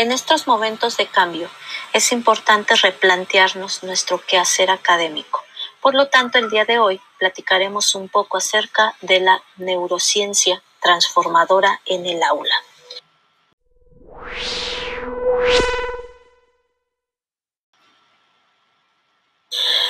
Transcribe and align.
En 0.00 0.12
estos 0.12 0.46
momentos 0.46 0.96
de 0.96 1.08
cambio 1.08 1.50
es 1.92 2.10
importante 2.10 2.74
replantearnos 2.74 3.82
nuestro 3.82 4.18
quehacer 4.18 4.70
académico. 4.70 5.44
Por 5.82 5.94
lo 5.94 6.08
tanto, 6.08 6.38
el 6.38 6.48
día 6.48 6.64
de 6.64 6.78
hoy 6.78 6.98
platicaremos 7.18 7.94
un 7.94 8.08
poco 8.08 8.38
acerca 8.38 8.94
de 9.02 9.20
la 9.20 9.42
neurociencia 9.58 10.62
transformadora 10.80 11.82
en 11.84 12.06
el 12.06 12.22
aula. 12.22 12.54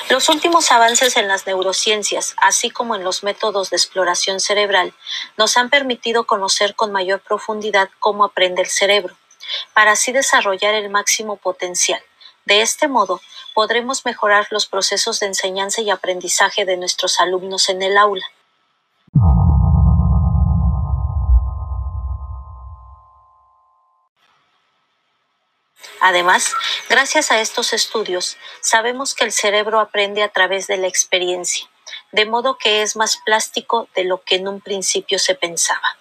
Los 0.09 0.27
últimos 0.27 0.73
avances 0.73 1.15
en 1.15 1.29
las 1.29 1.47
neurociencias, 1.47 2.35
así 2.35 2.69
como 2.69 2.95
en 2.95 3.05
los 3.05 3.23
métodos 3.23 3.69
de 3.69 3.77
exploración 3.77 4.41
cerebral, 4.41 4.93
nos 5.37 5.55
han 5.55 5.69
permitido 5.69 6.25
conocer 6.25 6.75
con 6.75 6.91
mayor 6.91 7.21
profundidad 7.21 7.89
cómo 8.01 8.25
aprende 8.25 8.61
el 8.61 8.67
cerebro, 8.67 9.15
para 9.73 9.93
así 9.93 10.11
desarrollar 10.11 10.73
el 10.73 10.89
máximo 10.89 11.37
potencial. 11.37 12.01
De 12.45 12.61
este 12.61 12.87
modo, 12.87 13.21
podremos 13.53 14.05
mejorar 14.05 14.47
los 14.49 14.65
procesos 14.65 15.19
de 15.19 15.27
enseñanza 15.27 15.81
y 15.81 15.89
aprendizaje 15.89 16.65
de 16.65 16.77
nuestros 16.77 17.19
alumnos 17.19 17.69
en 17.69 17.81
el 17.81 17.97
aula. 17.97 18.25
Además, 26.03 26.55
gracias 26.89 27.31
a 27.31 27.39
estos 27.41 27.73
estudios, 27.73 28.37
sabemos 28.59 29.13
que 29.13 29.23
el 29.23 29.31
cerebro 29.31 29.79
aprende 29.79 30.23
a 30.23 30.29
través 30.29 30.65
de 30.65 30.77
la 30.77 30.87
experiencia, 30.87 31.69
de 32.11 32.25
modo 32.25 32.57
que 32.57 32.81
es 32.81 32.95
más 32.95 33.17
plástico 33.17 33.87
de 33.93 34.05
lo 34.05 34.23
que 34.23 34.37
en 34.37 34.47
un 34.47 34.61
principio 34.61 35.19
se 35.19 35.35
pensaba. 35.35 36.00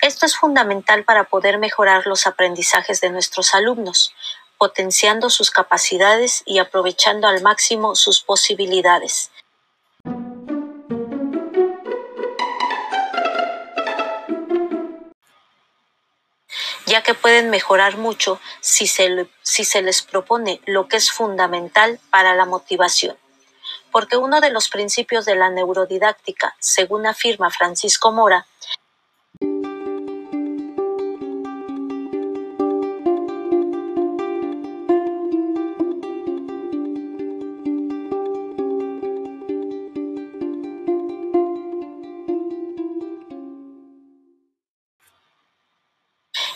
Esto 0.00 0.26
es 0.26 0.36
fundamental 0.36 1.04
para 1.04 1.24
poder 1.24 1.58
mejorar 1.58 2.06
los 2.06 2.26
aprendizajes 2.26 3.00
de 3.00 3.10
nuestros 3.10 3.54
alumnos, 3.54 4.14
potenciando 4.58 5.30
sus 5.30 5.50
capacidades 5.50 6.42
y 6.46 6.58
aprovechando 6.58 7.28
al 7.28 7.42
máximo 7.42 7.94
sus 7.94 8.20
posibilidades, 8.20 9.30
ya 16.86 17.02
que 17.02 17.14
pueden 17.14 17.50
mejorar 17.50 17.96
mucho 17.96 18.40
si 18.60 18.86
se, 18.86 19.82
les 19.82 20.02
propone 20.02 20.60
lo 20.66 20.88
que 20.88 20.96
es 20.96 21.10
fundamental 21.10 21.98
para 22.10 22.34
la 22.34 22.44
motivación. 22.44 23.16
Porque 23.90 24.16
uno 24.16 24.40
de 24.40 24.50
los 24.50 24.68
principios 24.68 25.24
de 25.24 25.36
la 25.36 25.50
neurodidáctica, 25.50 26.56
según 26.58 27.06
afirma 27.06 27.50
Francisco 27.50 28.12
Mora, 28.12 28.46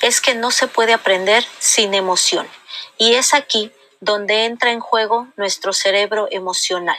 es 0.08 0.22
que 0.22 0.34
no 0.34 0.50
se 0.50 0.68
puede 0.68 0.94
aprender 0.94 1.44
sin 1.58 1.92
emoción. 1.92 2.48
Y 2.96 3.14
es 3.14 3.34
aquí 3.34 3.70
donde 4.00 4.46
entra 4.46 4.72
en 4.72 4.80
juego 4.80 5.28
nuestro 5.36 5.74
cerebro 5.74 6.28
emocional, 6.30 6.98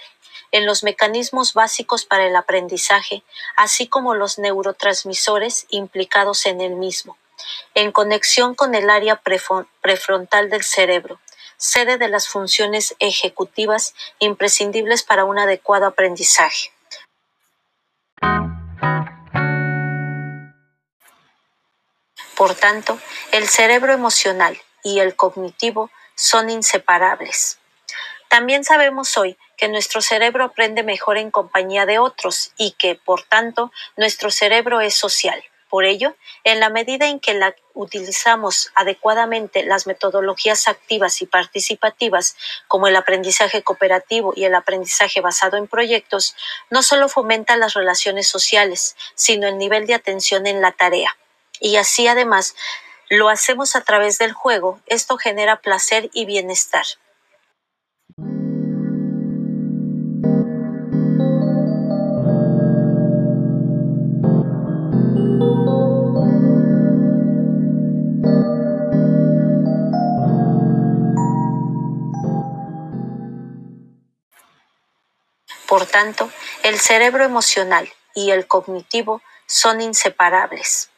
en 0.52 0.68
los 0.68 0.84
mecanismos 0.84 1.56
básicos 1.56 2.06
para 2.06 2.28
el 2.28 2.36
aprendizaje, 2.36 3.24
así 3.56 3.88
como 3.88 4.14
los 4.14 4.38
neurotransmisores 4.38 5.66
implicados 5.70 6.46
en 6.46 6.62
el 6.62 6.76
mismo, 6.76 7.18
en 7.74 7.92
conexión 7.92 8.54
con 8.54 8.76
el 8.76 8.92
área 8.92 9.20
prefrontal 9.82 10.52
del 10.52 10.64
cerebro, 10.64 11.20
sede 11.58 11.98
de 11.98 12.10
las 12.10 12.28
funciones 12.28 12.96
ejecutivas 13.00 13.96
imprescindibles 14.20 15.02
para 15.02 15.26
un 15.26 15.40
adecuado 15.40 15.88
aprendizaje. 15.88 16.72
Por 22.40 22.56
tanto, 22.56 22.98
el 23.34 23.50
cerebro 23.50 23.92
emocional 23.92 24.58
y 24.82 25.00
el 25.00 25.18
cognitivo 25.18 25.92
son 26.16 26.50
inseparables. 26.50 27.60
También 28.30 28.64
sabemos 28.64 29.18
hoy 29.18 29.38
que 29.58 29.68
nuestro 29.68 30.02
cerebro 30.02 30.46
aprende 30.46 30.82
mejor 30.84 31.18
en 31.18 31.32
compañía 31.32 31.86
de 31.86 32.00
otros 32.00 32.54
y 32.56 32.72
que, 32.80 32.96
por 32.96 33.24
tanto, 33.24 33.74
nuestro 33.98 34.32
cerebro 34.32 34.80
es 34.80 34.94
social. 34.96 35.44
Por 35.70 35.84
ello, 35.84 36.16
en 36.46 36.62
la 36.62 36.70
medida 36.70 37.10
en 37.10 37.20
que 37.20 37.34
la 37.34 37.54
utilizamos 37.74 38.72
adecuadamente 38.74 39.66
las 39.66 39.86
metodologías 39.86 40.70
activas 40.70 41.22
y 41.22 41.26
participativas, 41.26 42.38
como 42.70 42.88
el 42.88 42.96
aprendizaje 42.96 43.64
cooperativo 43.64 44.32
y 44.34 44.46
el 44.46 44.56
aprendizaje 44.56 45.20
basado 45.20 45.58
en 45.58 45.68
proyectos, 45.68 46.38
no 46.70 46.84
solo 46.84 47.10
fomenta 47.10 47.58
las 47.58 47.74
relaciones 47.74 48.30
sociales, 48.30 48.96
sino 49.14 49.46
el 49.46 49.58
nivel 49.58 49.88
de 49.88 49.96
atención 49.96 50.48
en 50.48 50.62
la 50.62 50.72
tarea 50.72 51.18
y 51.60 51.78
así 51.78 52.08
además 52.08 52.56
lo 53.10 53.30
hacemos 53.30 53.76
a 53.76 53.82
través 53.82 54.18
del 54.18 54.34
juego, 54.34 54.80
esto 54.86 55.18
genera 55.18 55.62
placer 55.62 56.10
y 56.14 56.26
bienestar. 56.26 56.86
Por 75.68 75.86
tanto, 75.86 76.32
el 76.64 76.80
cerebro 76.80 77.24
emocional 77.24 77.92
y 78.16 78.32
el 78.32 78.48
cognitivo 78.48 79.22
son 79.46 79.82
inseparables. 79.82 80.90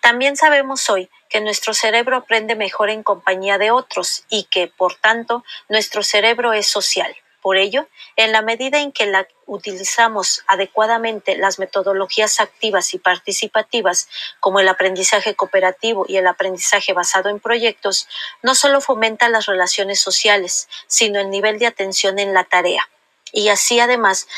También 0.00 0.36
sabemos 0.36 0.88
hoy 0.88 1.10
que 1.28 1.40
nuestro 1.40 1.74
cerebro 1.74 2.16
aprende 2.16 2.56
mejor 2.56 2.88
en 2.88 3.02
compañía 3.02 3.58
de 3.58 3.70
otros 3.70 4.24
y 4.30 4.44
que, 4.44 4.66
por 4.66 4.94
tanto, 4.94 5.44
nuestro 5.68 6.02
cerebro 6.02 6.54
es 6.54 6.66
social. 6.66 7.14
Por 7.42 7.56
ello, 7.56 7.86
en 8.16 8.32
la 8.32 8.42
medida 8.42 8.80
en 8.80 8.92
que 8.92 9.10
utilizamos 9.46 10.42
adecuadamente 10.46 11.36
las 11.36 11.58
metodologías 11.58 12.40
activas 12.40 12.92
y 12.92 12.98
participativas, 12.98 14.08
como 14.40 14.60
el 14.60 14.68
aprendizaje 14.68 15.34
cooperativo 15.34 16.04
y 16.06 16.16
el 16.16 16.26
aprendizaje 16.26 16.92
basado 16.92 17.28
en 17.30 17.40
proyectos, 17.40 18.08
no 18.42 18.54
solo 18.54 18.80
fomenta 18.80 19.28
las 19.30 19.46
relaciones 19.46 20.00
sociales, 20.00 20.68
sino 20.86 21.18
el 21.18 21.30
nivel 21.30 21.58
de 21.58 21.66
atención 21.66 22.18
en 22.18 22.34
la 22.34 22.44
tarea. 22.44 22.88
Y 23.32 23.48
así 23.48 23.80
además 23.80 24.28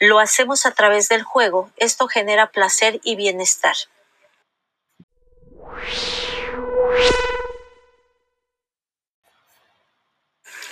lo 0.00 0.18
hacemos 0.18 0.66
a 0.66 0.72
través 0.72 1.08
del 1.08 1.22
juego, 1.22 1.70
esto 1.76 2.08
genera 2.08 2.50
placer 2.50 3.00
y 3.04 3.14
bienestar 3.14 3.76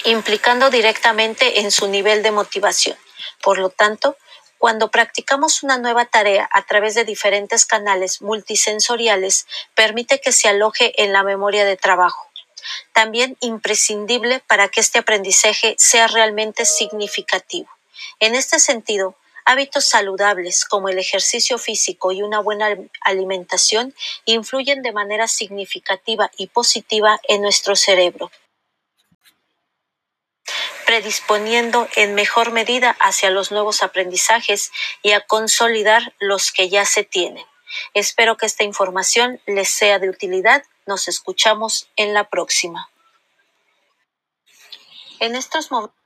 implicando 0.07 0.71
directamente 0.71 1.61
en 1.61 1.71
su 1.71 1.89
nivel 1.89 2.23
de 2.23 2.31
motivación. 2.31 2.97
Por 3.43 3.59
lo 3.59 3.71
tanto, 3.71 4.17
cuando 4.59 4.91
practicamos 4.91 5.63
una 5.63 5.79
nueva 5.79 6.07
tarea 6.07 6.49
a 6.53 6.63
través 6.63 6.95
de 6.95 7.05
diferentes 7.05 7.67
canales 7.67 8.23
multisensoriales, 8.23 9.47
permite 9.75 10.21
que 10.21 10.33
se 10.33 10.49
aloje 10.49 11.03
en 11.03 11.13
la 11.13 11.25
memoria 11.25 11.65
de 11.65 11.77
trabajo. 11.77 12.31
También 12.93 13.37
imprescindible 13.41 14.43
para 14.47 14.69
que 14.69 14.81
este 14.81 15.01
aprendizaje 15.01 15.75
sea 15.79 16.07
realmente 16.07 16.65
significativo. 16.65 17.69
En 18.21 18.35
este 18.35 18.59
sentido, 18.59 19.17
Hábitos 19.49 19.85
saludables 19.85 20.65
como 20.65 20.89
el 20.89 20.99
ejercicio 20.99 21.57
físico 21.57 22.11
y 22.11 22.21
una 22.21 22.41
buena 22.41 22.77
alimentación 23.01 23.95
influyen 24.25 24.83
de 24.83 24.93
manera 24.93 25.29
significativa 25.29 26.33
y 26.37 26.49
positiva 26.49 27.21
en 27.29 27.43
nuestro 27.43 27.77
cerebro 27.77 28.31
predisponiendo 30.85 31.89
en 31.97 32.15
mejor 32.15 32.53
medida 32.53 32.97
hacia 33.01 33.31
los 33.31 33.51
nuevos 33.51 33.83
aprendizajes 33.83 34.71
y 35.03 35.11
a 35.13 35.21
consolidar 35.21 36.15
los 36.21 36.53
que 36.53 36.69
ya 36.69 36.87
se 36.87 37.03
tienen. 37.03 37.45
Espero 37.93 38.37
que 38.37 38.47
esta 38.47 38.63
información 38.63 39.41
les 39.47 39.69
sea 39.69 39.99
de 39.99 40.09
utilidad. 40.09 40.63
Nos 40.87 41.09
escuchamos 41.09 41.89
en 41.97 42.15
la 42.15 42.31
próxima. 42.31 42.89
En 45.19 45.35
estos 45.35 45.73
momentos 45.73 45.97